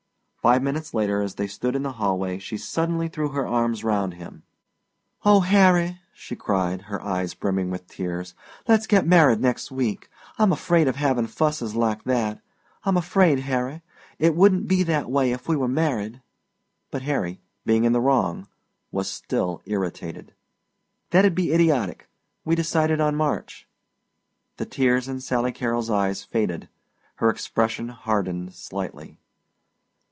Five 0.41 0.63
minutes 0.63 0.95
later 0.95 1.21
as 1.21 1.35
they 1.35 1.45
stood 1.45 1.75
in 1.75 1.83
the 1.83 1.91
hallway 1.91 2.39
she 2.39 2.57
suddenly 2.57 3.07
threw 3.07 3.29
her 3.29 3.45
arms 3.45 3.83
round 3.83 4.15
him. 4.15 4.41
"Oh, 5.23 5.41
Harry," 5.41 5.99
she 6.15 6.35
cried, 6.35 6.81
her 6.81 6.99
eyes 6.99 7.35
brimming 7.35 7.69
with 7.69 7.85
tears; 7.87 8.33
"let's 8.67 8.87
get 8.87 9.05
married 9.05 9.39
next 9.39 9.69
week. 9.69 10.09
I'm 10.39 10.51
afraid 10.51 10.87
of 10.87 10.95
having 10.95 11.27
fusses 11.27 11.75
like 11.75 12.05
that. 12.05 12.41
I'm 12.83 12.97
afraid, 12.97 13.41
Harry. 13.41 13.83
It 14.17 14.35
wouldn't 14.35 14.67
be 14.67 14.81
that 14.81 15.11
way 15.11 15.31
if 15.31 15.47
we 15.47 15.55
were 15.55 15.67
married." 15.67 16.23
But 16.89 17.03
Harry, 17.03 17.39
being 17.63 17.83
in 17.83 17.93
the 17.93 18.01
wrong, 18.01 18.47
was 18.91 19.07
still 19.07 19.61
irritated. 19.67 20.33
"That'd 21.11 21.35
be 21.35 21.53
idiotic. 21.53 22.09
We 22.45 22.55
decided 22.55 22.99
on 22.99 23.15
March." 23.15 23.67
The 24.57 24.65
tears 24.65 25.07
in 25.07 25.19
Sally 25.19 25.51
Carrol's 25.51 25.91
eyes 25.91 26.23
faded; 26.23 26.67
her 27.17 27.29
expression 27.29 27.89
hardened 27.89 28.55
slightly. 28.55 29.19